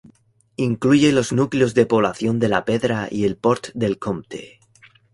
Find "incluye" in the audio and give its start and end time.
0.55-1.11